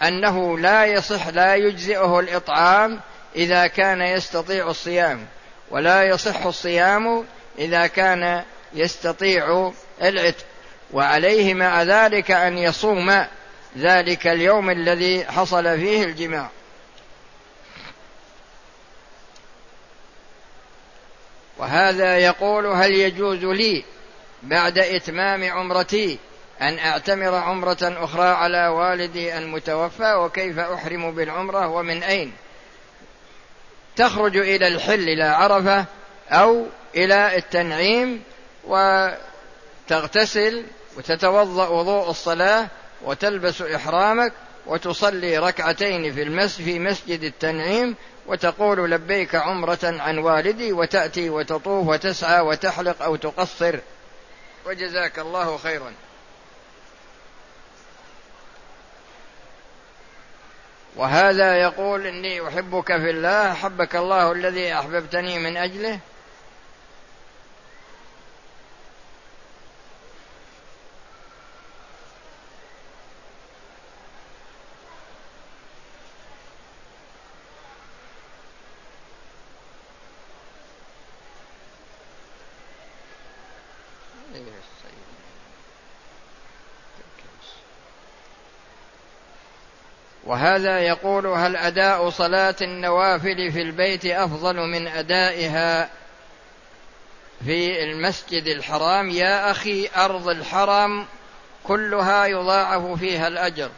أنه 0.04 0.58
لا 0.58 0.86
يصح 0.86 1.28
لا 1.28 1.56
يجزئه 1.56 2.20
الإطعام 2.20 3.00
إذا 3.36 3.68
كان 3.68 4.02
يستطيع 4.02 4.70
الصيام 4.70 5.26
ولا 5.72 6.04
يصح 6.04 6.46
الصيام 6.46 7.26
إذا 7.60 7.88
كان 7.88 8.44
يستطيع 8.74 9.72
العتق. 10.02 10.46
وعليه 10.94 11.54
مع 11.54 11.84
ذلك 11.84 12.32
أن 12.32 12.58
يصوم 12.58 13.26
ذلك 13.78 14.28
اليوم 14.28 14.70
الذي 14.70 15.26
حصل 15.26 15.64
فيه 15.64 16.04
الجماع. 16.04 16.50
وهذا 21.58 22.18
يقول 22.18 22.66
هل 22.66 22.92
يجوز 22.92 23.44
لي 23.44 23.84
بعد 24.44 24.78
إتمام 24.78 25.44
عمرتي 25.52 26.20
أن 26.62 26.80
أعتمر 26.80 27.36
عمرة 27.36 27.78
أخرى 27.82 28.28
على 28.28 28.68
والدي 28.68 29.38
المتوفى 29.38 30.14
وكيف 30.14 30.60
أحرم 30.60 31.12
بالعمرة 31.12 31.68
ومن 31.68 32.04
أين؟ 32.04 32.34
تخرج 33.96 34.38
إلى 34.38 34.68
الحل 34.68 35.10
إلى 35.10 35.24
عرفة 35.24 35.86
أو 36.30 36.66
إلى 36.96 37.38
التنعيم 37.38 38.24
وتغتسل 39.88 40.66
وتتوضأ 40.98 41.68
وضوء 41.68 42.10
الصلاة 42.10 42.68
وتلبس 43.04 43.62
إحرامك 43.62 44.34
وتصلي 44.66 45.38
ركعتين 45.38 46.14
في 46.14 46.22
المسجد 46.22 46.66
في 46.66 46.80
مسجد 46.80 47.24
التنعيم 47.24 47.96
وتقول 48.28 48.92
لبيك 48.92 49.36
عمرة 49.36 49.80
عن 49.84 50.18
والدي 50.18 50.74
وتأتي 50.74 51.30
وتطوف 51.30 51.88
وتسعى 51.88 52.42
وتحلق 52.42 53.02
أو 53.02 53.16
تقصر. 53.16 53.80
وجزاك 54.66 55.20
الله 55.20 55.58
خيرا. 55.58 55.94
وهذا 60.96 61.56
يقول 61.56 62.08
إني 62.08 62.48
أحبك 62.48 62.88
في 62.88 63.10
الله 63.10 63.52
أحبك 63.52 63.96
الله 63.96 64.32
الذي 64.32 64.74
أحببتني 64.74 65.40
من 65.40 65.58
أجله. 65.58 66.00
وهذا 90.44 90.80
يقول 90.80 91.28
هل 91.28 91.56
أداء 91.56 92.10
صلاة 92.10 92.56
النوافل 92.62 93.52
في 93.52 93.62
البيت 93.62 94.06
أفضل 94.06 94.56
من 94.56 94.88
أدائها 94.88 95.90
في 97.46 97.84
المسجد 97.84 98.48
الحرام؟ 98.48 99.10
يا 99.10 99.52
أخي 99.52 99.90
أرض 99.96 100.28
الحرم 100.30 101.06
كلها 101.64 102.26
يضاعف 102.26 103.00
فيها 103.00 103.28
الأجر 103.28 103.70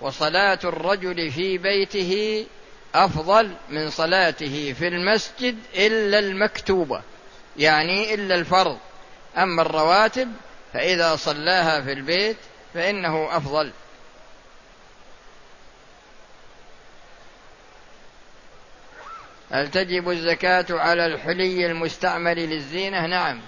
وصلاة 0.00 0.58
الرجل 0.64 1.30
في 1.30 1.58
بيته 1.58 2.46
أفضل 2.94 3.50
من 3.68 3.90
صلاته 3.90 4.74
في 4.78 4.88
المسجد 4.88 5.58
إلا 5.74 6.18
المكتوبة 6.18 7.02
يعني 7.56 8.14
إلا 8.14 8.34
الفرض. 8.34 8.78
أما 9.36 9.62
الرواتب 9.62 10.28
فإذا 10.72 11.16
صلاها 11.16 11.80
في 11.80 11.92
البيت 11.92 12.36
فإنه 12.74 13.36
أفضل. 13.36 13.72
هل 19.52 19.68
تجب 19.68 20.10
الزكاة 20.10 20.66
على 20.70 21.06
الحلي 21.06 21.66
المستعمل 21.66 22.36
للزينة؟ 22.36 23.06
نعم. 23.06 23.40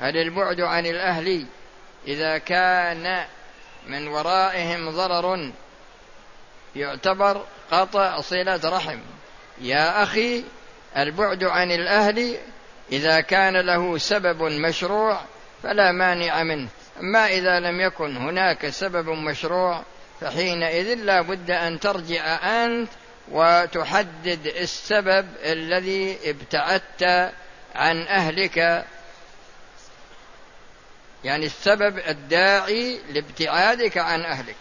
هل 0.00 0.16
البعد 0.16 0.60
عن 0.60 0.86
الأهل 0.86 1.46
إذا 2.06 2.38
كان 2.38 3.24
من 3.86 4.08
ورائهم 4.08 4.90
ضرر 4.90 5.52
يعتبر 6.76 7.44
قطع 7.70 8.20
صلة 8.20 8.60
رحم. 8.64 8.98
يا 9.60 10.02
أخي 10.02 10.44
البعد 10.96 11.44
عن 11.44 11.70
الأهل 11.70 12.36
إذا 12.92 13.20
كان 13.20 13.56
له 13.56 13.98
سبب 13.98 14.42
مشروع 14.42 15.20
فلا 15.62 15.92
مانع 15.92 16.42
منه، 16.42 16.68
أما 17.00 17.26
إذا 17.26 17.60
لم 17.60 17.80
يكن 17.80 18.16
هناك 18.16 18.68
سبب 18.68 19.08
مشروع 19.08 19.82
فحينئذ 20.20 20.94
لا 20.94 21.22
بد 21.22 21.50
أن 21.50 21.80
ترجع 21.80 22.24
أنت 22.64 22.88
وتحدد 23.30 24.46
السبب 24.46 25.28
الذي 25.42 26.30
ابتعدت 26.30 27.32
عن 27.74 28.06
أهلك. 28.06 28.84
يعني 31.24 31.46
السبب 31.46 31.98
الداعي 31.98 33.00
لابتعادك 33.08 33.98
عن 33.98 34.20
أهلك. 34.20 34.56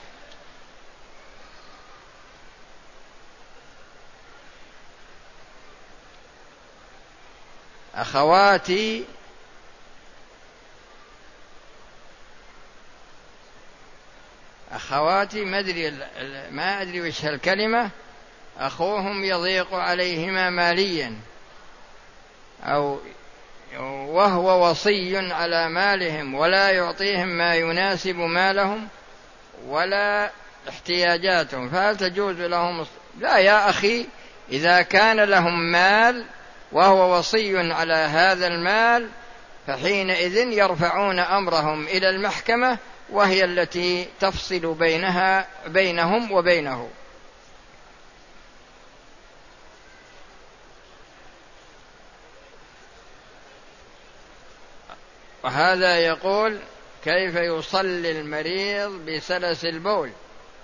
أخواتي 7.96 9.06
أخواتي 14.72 15.46
ما 15.46 15.60
أدري 15.60 15.92
ما 16.52 16.82
أدري 16.82 17.02
وش 17.02 17.26
هالكلمة. 17.26 17.90
أخوهم 18.60 19.24
يضيق 19.24 19.74
عليهما 19.74 20.50
ماليا 20.50 21.16
أو 22.64 23.00
وهو 24.08 24.70
وصي 24.70 25.18
على 25.34 25.70
مالهم 25.70 26.36
ولا 26.36 26.70
يعطيهم 26.70 27.28
ما 27.28 27.56
يناسب 27.56 28.16
مالهم 28.16 28.88
ولا 29.68 30.32
احتياجاتهم. 30.70 31.70
فهل 31.70 31.98
تجوز 31.98 32.42
لهم 32.42 32.86
لا 33.20 33.38
يا 33.38 33.70
أخي 33.70 34.06
إذا 34.52 34.82
كان 34.82 35.20
لهم 35.20 35.72
مال 35.72 36.26
وهو 36.72 37.18
وصي 37.18 37.72
على 37.72 37.94
هذا 37.94 38.48
المال 38.48 39.10
فحينئذ 39.68 40.38
يرفعون 40.38 41.20
أمرهم 41.20 41.88
إلى 41.88 42.10
المحكمة 42.10 42.78
وهي 43.10 43.44
التي 43.44 44.08
تفصل 44.20 44.74
بينها 44.74 45.48
بينهم 45.68 46.32
وبينه. 46.32 46.90
وهذا 55.44 56.00
يقول 56.00 56.60
كيف 57.04 57.36
يصلي 57.36 58.12
المريض 58.12 58.92
بسلس 59.06 59.66
البول؟ 59.66 60.12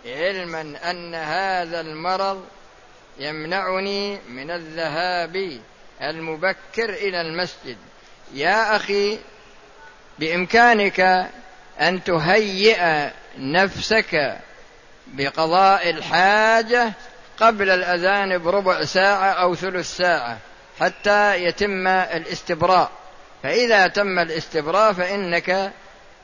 علما 0.06 0.62
أن 0.92 1.16
هذا 1.16 1.82
المرض 1.82 2.46
يمنعني 3.20 4.18
من 4.30 4.52
الذهاب 4.52 5.60
المبكر 6.02 6.90
إلى 6.90 7.22
المسجد. 7.22 7.78
يا 8.34 8.76
أخي 8.76 9.20
بإمكانك 10.20 11.30
أن 11.82 12.04
تهيئ 12.04 13.10
نفسك 13.38 14.40
بقضاء 15.08 15.90
الحاجة 15.90 16.94
قبل 17.40 17.70
الأذان 17.70 18.38
بربع 18.38 18.84
ساعة 18.84 19.32
أو 19.32 19.56
ثلث 19.56 19.98
ساعة 19.98 20.38
حتى 20.80 21.44
يتم 21.44 21.88
الاستبراء. 21.88 22.92
فإذا 23.44 23.88
تم 23.88 24.20
الاستبراء 24.20 24.94
فإنك 24.94 25.74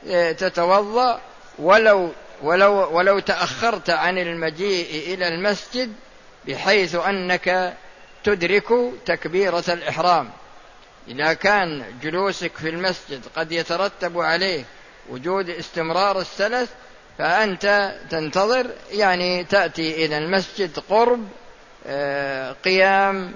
آه، 0.09 0.31
تتوضأ. 0.31 1.21
ولو 1.59 2.11
ولو 2.41 2.97
ولو 2.97 3.19
تأخرت 3.19 3.89
عن 3.89 4.17
المجيء 4.17 5.13
إلى 5.13 5.27
المسجد 5.27 5.93
بحيث 6.47 6.95
أنك 6.95 7.73
تدرك 8.23 8.67
تكبيرة 9.05 9.63
الإحرام. 9.67 10.29
إذا 11.07 11.33
كان 11.33 11.83
جلوسك 12.01 12.51
في 12.57 12.69
المسجد 12.69 13.21
قد 13.35 13.51
يترتب 13.51 14.19
عليه 14.19 14.63
وجود 15.09 15.49
استمرار 15.49 16.21
السلس 16.21 16.69
فأنت 17.17 17.95
تنتظر 18.09 18.67
يعني 18.91 19.43
تأتي 19.43 20.05
إلى 20.05 20.17
المسجد 20.17 20.79
قرب 20.89 21.27
آه، 21.87 22.51
قيام 22.51 23.33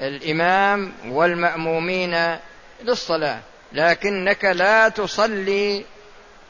الإمام 0.00 0.92
والمأمومين 1.08 2.38
للصلاة 2.82 3.40
لكنك 3.72 4.44
لا 4.44 4.88
تصلي 4.88 5.84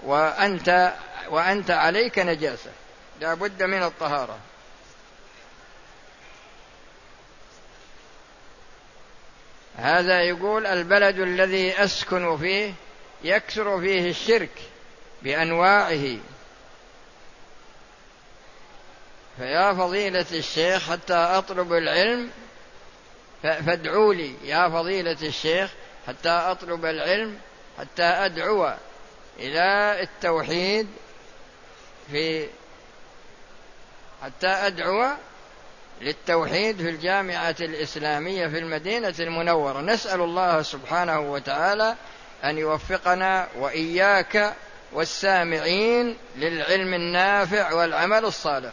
وأنت 0.02 0.92
وأنت 1.28 1.70
عليك 1.70 2.18
نجاسة. 2.18 2.70
لا 3.20 3.34
بد 3.34 3.62
من 3.62 3.82
الطهارة. 3.82 4.38
هذا 9.76 10.22
يقول 10.22 10.66
البلد 10.66 11.18
الذي 11.18 11.84
أسكن 11.84 12.36
فيه 12.38 12.72
يكثر 13.24 13.80
فيه 13.80 14.10
الشرك 14.10 14.62
بأنواعه. 15.22 16.16
فيا 19.36 19.72
فضيلة 19.72 20.26
الشيخ 20.32 20.90
حتى 20.90 21.14
أطلب 21.14 21.72
العلم 21.72 22.30
فادعوا 23.42 24.14
لي 24.14 24.34
يا 24.44 24.68
فضيلة 24.68 25.16
الشيخ 25.22 25.70
حتى 26.06 26.28
أطلب 26.28 26.84
العلم 26.84 27.38
حتى 27.78 28.02
أدعو 28.02 28.72
إلى 29.38 30.00
التوحيد 30.02 30.88
في 32.10 32.48
حتى 34.22 34.46
أدعو 34.46 35.06
للتوحيد 36.00 36.76
في 36.76 36.88
الجامعة 36.88 37.56
الإسلامية 37.60 38.46
في 38.46 38.58
المدينة 38.58 39.14
المنورة. 39.20 39.80
نسأل 39.80 40.20
الله 40.20 40.62
سبحانه 40.62 41.20
وتعالى 41.20 41.96
أن 42.44 42.58
يوفقنا 42.58 43.48
وإياك 43.58 44.54
والسامعين 44.92 46.16
للعلم 46.36 46.94
النافع 46.94 47.72
والعمل 47.72 48.24
الصالح. 48.24 48.72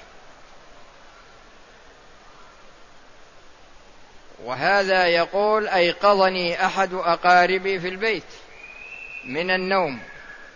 وهذا 4.46 5.08
يقول 5.08 5.68
أيقظني 5.68 6.66
أحد 6.66 6.94
أقاربي 6.94 7.80
في 7.80 7.88
البيت 7.88 8.24
من 9.26 9.52
النوم 9.52 10.00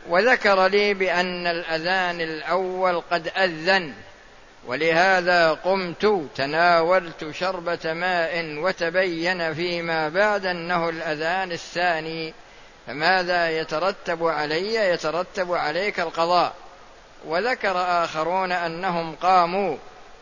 وذكر 0.10 0.68
لي 0.68 0.94
بأن 0.94 1.48
الأذان 1.48 2.22
الأول 2.22 3.02
قد 3.12 3.28
أذن 3.38 3.94
ولهذا 4.66 5.52
قمت 5.52 6.30
تناولت 6.36 7.32
شربة 7.32 7.94
ماء 7.94 8.56
وتبين 8.58 9.54
فيما 9.54 10.10
بعد 10.10 10.46
أنه 10.46 10.90
الأذان 10.90 11.52
الثاني 11.52 12.34
فماذا 12.88 13.50
يترتب 13.50 14.24
علي؟ 14.28 14.76
يترتب 14.76 15.54
عليك 15.54 16.00
القضاء. 16.00 16.54
وذكر 17.26 18.04
آخرون 18.04 18.52
أنهم 18.52 19.16
قاموا 19.16 19.78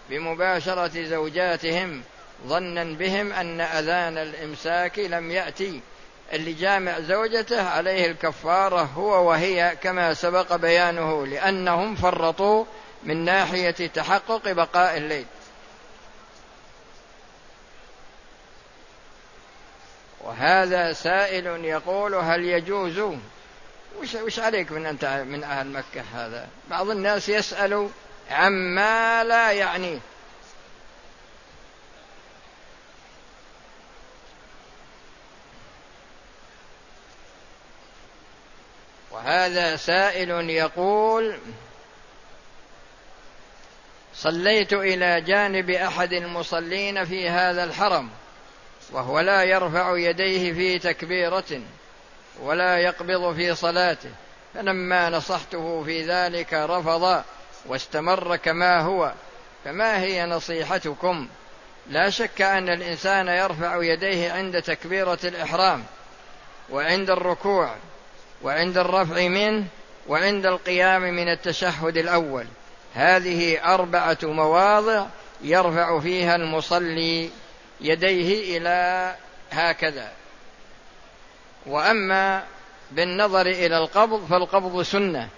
بمباشرة 0.09 1.03
زوجاتهم 1.03 2.03
ظنا 2.47 2.83
بهم 2.83 3.33
أن 3.33 3.61
أذان 3.61 4.17
الإمساك 4.17 4.99
لم 4.99 5.31
يأتي. 5.31 5.81
اللي 6.33 6.53
جامع 6.53 6.99
زوجته 6.99 7.69
عليه 7.69 8.11
الكفارة 8.11 8.81
هو 8.81 9.29
وهي 9.29 9.77
كما 9.83 10.13
سبق 10.13 10.55
بيانه 10.55 11.27
لأنهم 11.27 11.95
فرطوا 11.95 12.65
من 13.03 13.25
ناحية 13.25 13.71
تحقق 13.71 14.51
بقاء 14.51 14.97
الليل. 14.97 15.25
وهذا 20.21 20.93
سائل 20.93 21.65
يقول 21.65 22.15
هل 22.15 22.43
يجوز؟ 22.43 22.99
وش, 24.01 24.15
وش 24.15 24.39
عليك 24.39 24.71
من 24.71 24.85
أنت 24.85 25.05
من 25.05 25.43
أهل 25.43 25.67
مكة 25.67 26.03
هذا؟ 26.13 26.47
بعض 26.69 26.89
الناس 26.89 27.29
يسأل 27.29 27.89
عما 28.31 29.23
لا 29.23 29.51
يعنيه 29.51 29.99
وهذا 39.19 39.75
سائل 39.75 40.49
يقول 40.49 41.37
صليت 44.15 44.73
إلى 44.73 45.21
جانب 45.21 45.69
أحد 45.69 46.13
المصلين 46.13 47.05
في 47.05 47.29
هذا 47.29 47.63
الحرم 47.63 48.09
وهو 48.91 49.19
لا 49.19 49.43
يرفع 49.43 49.97
يديه 49.97 50.53
في 50.53 50.79
تكبيرة 50.79 51.61
ولا 52.41 52.77
يقبض 52.77 53.35
في 53.35 53.55
صلاته 53.55 54.09
فلما 54.53 55.09
نصحته 55.09 55.83
في 55.83 56.01
ذلك 56.01 56.53
رفض 56.53 57.23
واستمر 57.65 58.35
كما 58.35 58.81
هو 58.81 59.13
فما 59.65 59.99
هي 59.99 60.25
نصيحتكم؟ 60.25 61.27
لا 61.89 62.09
شك 62.09 62.41
أن 62.41 62.69
الإنسان 62.69 63.27
يرفع 63.27 63.83
يديه 63.83 64.31
عند 64.31 64.61
تكبيرة 64.61 65.19
الإحرام 65.23 65.83
وعند 66.69 67.09
الركوع 67.09 67.75
وعند 68.43 68.77
الرفع 68.77 69.27
منه 69.27 69.65
وعند 70.07 70.45
القيام 70.45 71.01
من 71.01 71.29
التشهد 71.29 71.97
الأول. 71.97 72.45
هذه 72.93 73.73
أربعة 73.73 74.17
مواضع 74.23 75.05
يرفع 75.41 75.99
فيها 75.99 76.35
المصلي 76.35 77.29
يديه 77.81 78.57
إلى 78.57 79.15
هكذا. 79.51 80.11
وأما 81.65 82.43
بالنظر 82.91 83.47
إلى 83.47 83.77
القبض 83.77 84.25
فالقبض 84.29 84.81
سنة. 84.81 85.29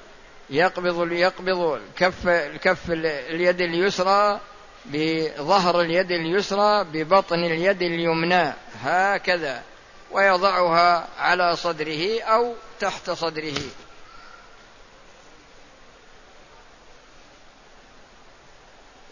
يقبض 0.49 1.11
يقبض 1.11 1.57
الكف 1.57 2.27
الكف 2.27 2.91
اليد 2.91 3.61
اليسرى 3.61 4.39
بظهر 4.85 5.81
اليد 5.81 6.11
اليسرى 6.11 6.83
ببطن 6.83 7.43
اليد 7.43 7.81
اليمنى. 7.81 8.53
هكذا. 8.83 9.61
ويضعها 10.11 11.07
على 11.19 11.55
صدره 11.55 12.21
أو 12.21 12.53
تحت 12.81 13.09
صدره. 13.09 13.61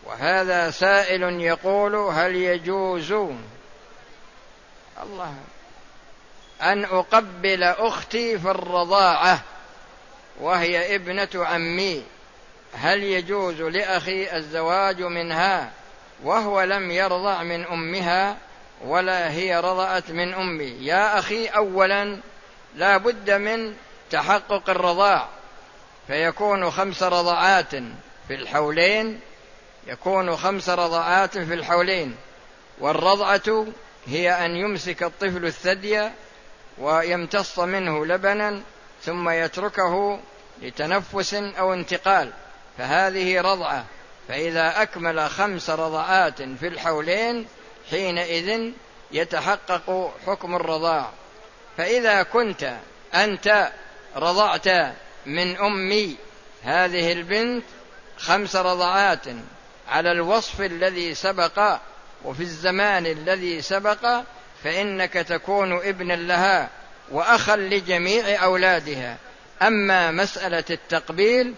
وهذا 0.04 0.72
سائل 0.72 1.42
يقول 1.42 1.96
هل 1.96 2.36
يجوز 2.36 3.12
الله 5.04 5.36
أن 6.62 6.86
أقبل 6.86 7.64
أختي 7.64 8.40
في 8.40 8.52
الرضاعة 8.52 9.42
وهي 10.40 10.96
ابنة 10.96 11.30
عمي. 11.36 12.04
هل 12.74 13.04
يجوز 13.04 13.62
لأخي 13.62 14.38
الزواج 14.38 15.02
منها 15.02 15.72
وهو 16.24 16.62
لم 16.62 16.92
يرضع 16.92 17.44
من 17.44 17.66
أمها 17.66 18.38
ولا 18.86 19.32
هي 19.32 19.60
رضعت 19.60 20.12
من 20.12 20.34
أمي؟ 20.34 20.86
يا 20.86 21.20
أخي 21.20 21.48
اولا 21.48 22.20
لا 22.76 22.98
بد 22.98 23.32
من 23.32 23.76
تحقق 24.12 24.70
الرضاع 24.70 25.28
فيكون 26.08 26.72
خمس 26.72 27.04
رضعات 27.04 27.76
في 28.28 28.36
الحولين 28.36 29.20
يكون 29.88 30.36
خمس 30.36 30.70
رضعات 30.70 31.38
في 31.38 31.54
الحولين 31.54 32.16
والرضعة 32.80 33.66
هي 34.08 34.46
أن 34.46 34.56
يمسك 34.56 35.04
الطفل 35.04 35.46
الثدي 35.46 36.10
ويمتص 36.78 37.60
منه 37.60 38.06
لبنا 38.06 38.62
ثم 39.04 39.30
يتركه 39.30 40.20
لتنفس 40.62 41.34
أو 41.34 41.74
انتقال 41.74 42.32
فهذه 42.78 43.42
رضعة. 43.42 43.86
فإذا 44.28 44.82
أكمل 44.82 45.30
خمس 45.30 45.70
رضعات 45.70 46.42
في 46.42 46.68
الحولين 46.68 47.48
حينئذ 47.90 48.72
يتحقق 49.12 50.14
حكم 50.28 50.56
الرضاع. 50.56 51.12
فإذا 51.80 52.24
كنت 52.24 52.74
أنت 53.16 53.72
رضعت 54.16 54.68
من 55.26 55.58
أمي 55.58 56.16
هذه 56.64 57.12
البنت 57.12 57.64
خمس 58.18 58.56
رضعات 58.56 59.26
على 59.88 60.12
الوصف 60.12 60.62
الذي 60.62 61.16
سبق 61.16 61.80
وفي 62.26 62.42
الزمان 62.42 63.06
الذي 63.06 63.62
سبق 63.62 64.22
فإنك 64.64 65.14
تكون 65.14 65.74
ابنا 65.74 66.14
لها 66.14 66.70
وأخا 67.12 67.56
لجميع 67.56 68.44
أولادها. 68.44 69.18
أما 69.62 70.12
مسألة 70.12 70.64
التقبيل 70.70 71.54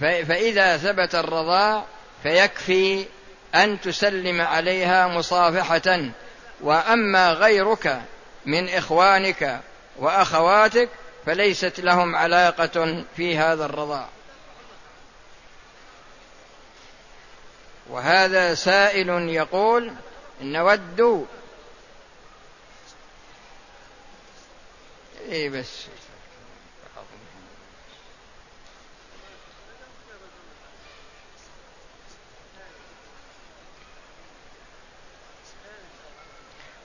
فإذا 0.00 0.76
ثبت 0.76 1.14
الرضاع 1.14 1.84
فيكفي 2.22 3.04
أن 3.54 3.80
تسلم 3.80 4.40
عليها 4.40 5.06
مصافحة. 5.06 6.10
وأما 6.60 7.32
غيرك 7.32 8.00
من 8.46 8.68
إخوانك 8.68 9.60
وأخواتك 9.96 10.88
فليست 11.26 11.80
لهم 11.80 12.16
علاقة 12.16 13.04
في 13.16 13.38
هذا 13.38 13.64
الرضاع. 13.64 14.08
وهذا 17.90 18.54
سائل 18.54 19.08
يقول 19.28 19.92
نود. 20.40 21.26
اي 25.30 25.48
بس. 25.48 25.86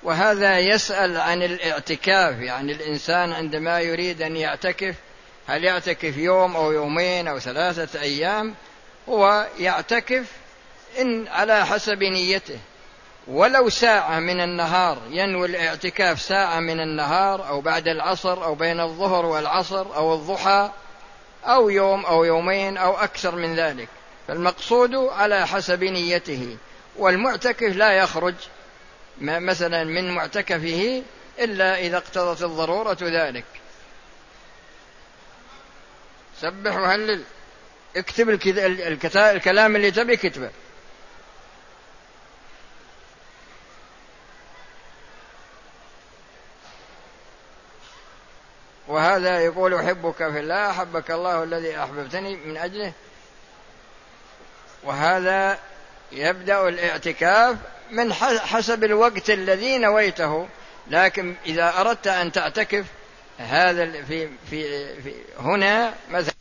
وهذا 0.03 0.59
يسأل 0.59 1.17
عن 1.17 1.43
الاعتكاف. 1.43 2.39
يعني 2.39 2.71
الإنسان 2.71 3.31
عندما 3.31 3.79
يريد 3.79 4.21
أن 4.21 4.37
يعتكف 4.37 4.95
هل 5.47 5.63
يعتكف 5.63 6.17
يوم 6.17 6.55
أو 6.55 6.71
يومين 6.71 7.27
أو 7.27 7.39
ثلاثة 7.39 8.01
أيام؟ 8.01 8.55
هو 9.09 9.47
يعتكف 9.59 10.25
إن 10.99 11.27
على 11.27 11.65
حسب 11.65 12.03
نيته. 12.03 12.59
ولو 13.27 13.69
ساعة 13.69 14.19
من 14.19 14.41
النهار 14.41 14.97
ينوي 15.09 15.47
الاعتكاف 15.47 16.21
ساعة 16.21 16.59
من 16.59 16.79
النهار 16.79 17.47
أو 17.47 17.61
بعد 17.61 17.87
العصر 17.87 18.43
أو 18.43 18.55
بين 18.55 18.79
الظهر 18.79 19.25
والعصر 19.25 19.95
أو 19.95 20.13
الضحى 20.13 20.71
أو 21.45 21.69
يوم 21.69 22.05
أو 22.05 22.23
يومين 22.23 22.77
أو 22.77 22.93
أكثر 22.93 23.35
من 23.35 23.55
ذلك. 23.55 23.87
فالمقصود 24.27 24.95
على 24.95 25.47
حسب 25.47 25.83
نيته. 25.83 26.57
والمعتكف 26.97 27.75
لا 27.75 27.91
يخرج. 27.91 28.35
مثلا 29.21 29.83
من 29.83 30.11
معتكفه 30.11 31.03
إلا 31.39 31.79
إذا 31.79 31.97
اقتضت 31.97 32.43
الضرورة 32.43 32.97
ذلك. 33.01 33.45
سبح 36.41 36.75
وهلل 36.75 37.23
اكتب 37.95 38.29
الكلام 39.15 39.75
اللي 39.75 39.91
تبي 39.91 40.17
كتبه. 40.17 40.51
وهذا 48.87 49.39
يقول 49.39 49.73
أحبك 49.73 50.15
في 50.15 50.39
الله 50.39 50.69
أحبك 50.69 51.11
الله 51.11 51.43
الذي 51.43 51.79
أحببتني 51.79 52.35
من 52.35 52.57
أجله. 52.57 52.93
وهذا 54.83 55.59
يبدأ 56.11 56.67
الإعتكاف 56.67 57.57
من 57.91 58.13
حسب 58.13 58.83
الوقت 58.83 59.29
الذي 59.29 59.77
نويته. 59.77 60.47
لكن 60.87 61.35
إذا 61.45 61.73
أردت 61.77 62.07
أن 62.07 62.31
تعتكف 62.31 62.85
هذا 63.37 64.03
في 64.03 64.29
في, 64.49 64.87
في 65.01 65.13
هنا 65.39 65.93
مثلا 66.11 66.40